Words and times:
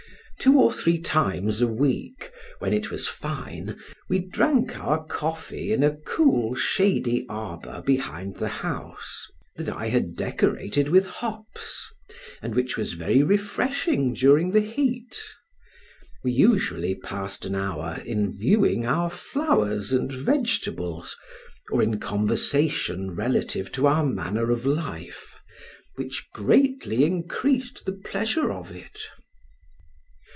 Two 0.43 0.59
or 0.59 0.73
three 0.73 0.97
times 0.99 1.61
a 1.61 1.67
week, 1.67 2.31
when 2.57 2.73
it 2.73 2.89
was 2.89 3.07
fine, 3.07 3.79
we 4.09 4.17
drank 4.17 4.75
our 4.79 5.05
coffee 5.05 5.71
in 5.71 5.83
a 5.83 5.95
cool 5.97 6.55
shady 6.55 7.27
arbor 7.29 7.83
behind 7.83 8.37
the 8.37 8.47
house, 8.47 9.27
that 9.57 9.69
I 9.69 9.89
had 9.89 10.15
decorated 10.15 10.89
with 10.89 11.05
hops, 11.05 11.91
and 12.41 12.55
which 12.55 12.75
was 12.75 12.93
very 12.93 13.21
refreshing 13.21 14.15
during 14.15 14.49
the 14.49 14.61
heat; 14.61 15.15
we 16.23 16.31
usually 16.31 16.95
passed 16.95 17.45
an 17.45 17.53
hour 17.53 18.01
in 18.03 18.35
viewing 18.35 18.83
our 18.83 19.11
flowers 19.11 19.93
and 19.93 20.11
vegetables, 20.11 21.15
or 21.69 21.83
in 21.83 21.99
conversation 21.99 23.11
relative 23.15 23.71
to 23.73 23.85
our 23.85 24.03
manner 24.03 24.49
of 24.49 24.65
life, 24.65 25.39
which 25.97 26.29
greatly 26.33 27.05
increased 27.05 27.85
the 27.85 27.93
pleasure 27.93 28.51
of 28.51 28.71
it. 28.71 29.01